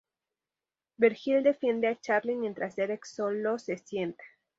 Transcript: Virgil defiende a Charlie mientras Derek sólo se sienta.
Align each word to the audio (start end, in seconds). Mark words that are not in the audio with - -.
Virgil 0.97 1.43
defiende 1.43 1.87
a 1.87 1.95
Charlie 1.95 2.33
mientras 2.35 2.75
Derek 2.75 3.05
sólo 3.05 3.59
se 3.59 3.77
sienta. 3.77 4.23